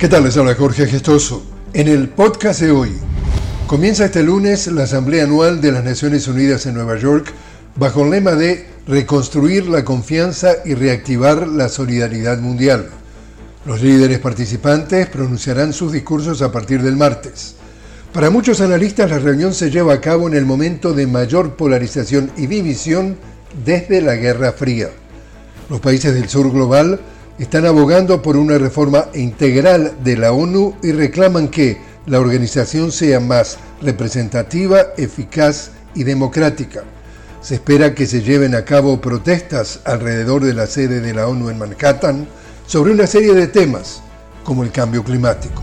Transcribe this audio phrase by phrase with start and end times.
[0.00, 0.24] ¿Qué tal?
[0.24, 1.42] Les habla Jorge Gestoso.
[1.74, 2.90] En el podcast de hoy,
[3.66, 7.30] comienza este lunes la Asamblea Anual de las Naciones Unidas en Nueva York
[7.76, 12.88] bajo el lema de reconstruir la confianza y reactivar la solidaridad mundial.
[13.66, 17.56] Los líderes participantes pronunciarán sus discursos a partir del martes.
[18.14, 22.30] Para muchos analistas la reunión se lleva a cabo en el momento de mayor polarización
[22.38, 23.18] y división
[23.66, 24.88] desde la Guerra Fría.
[25.68, 27.00] Los países del sur global
[27.42, 33.18] están abogando por una reforma integral de la ONU y reclaman que la organización sea
[33.18, 36.82] más representativa, eficaz y democrática.
[37.40, 41.48] Se espera que se lleven a cabo protestas alrededor de la sede de la ONU
[41.48, 42.28] en Manhattan
[42.66, 44.02] sobre una serie de temas,
[44.44, 45.62] como el cambio climático.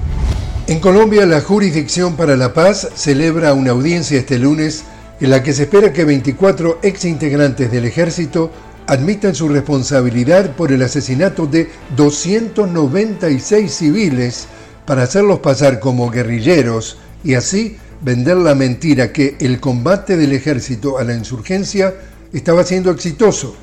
[0.66, 4.84] En Colombia, la Jurisdicción para la Paz celebra una audiencia este lunes
[5.22, 8.52] en la que se espera que 24 exintegrantes del ejército
[8.88, 14.48] admitan su responsabilidad por el asesinato de 296 civiles
[14.86, 20.98] para hacerlos pasar como guerrilleros y así vender la mentira que el combate del ejército
[20.98, 21.94] a la insurgencia
[22.32, 23.56] estaba siendo exitoso,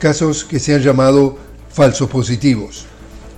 [0.00, 1.38] casos que se han llamado
[1.70, 2.86] falsos positivos.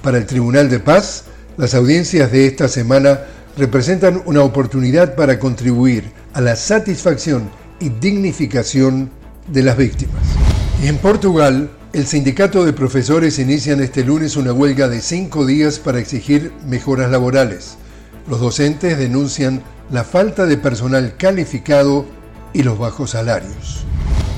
[0.02, 1.24] Para el Tribunal de Paz,
[1.56, 3.20] las audiencias de esta semana
[3.56, 9.10] representan una oportunidad para contribuir a la satisfacción y dignificación
[9.48, 10.43] de las víctimas.
[10.82, 15.98] En Portugal, el sindicato de profesores inician este lunes una huelga de cinco días para
[15.98, 17.76] exigir mejoras laborales.
[18.28, 22.04] Los docentes denuncian la falta de personal calificado
[22.52, 23.84] y los bajos salarios.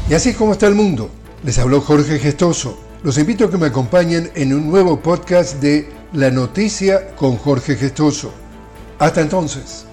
[0.08, 1.10] Y así es como está el mundo.
[1.44, 2.78] Les habló Jorge Gestoso.
[3.02, 7.76] Los invito a que me acompañen en un nuevo podcast de La Noticia con Jorge
[7.76, 8.32] Gestoso.
[8.98, 9.86] Hasta entonces.